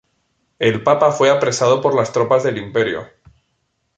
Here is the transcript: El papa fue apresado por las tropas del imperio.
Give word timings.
El 0.57 0.81
papa 0.83 1.11
fue 1.11 1.29
apresado 1.29 1.79
por 1.79 1.93
las 1.93 2.11
tropas 2.11 2.43
del 2.43 2.57
imperio. 2.57 3.07